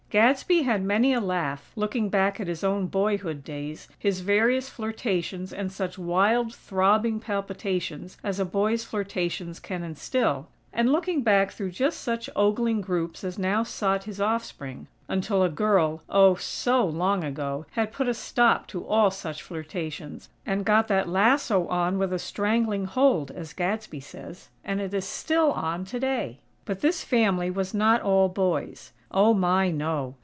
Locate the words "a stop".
18.09-18.67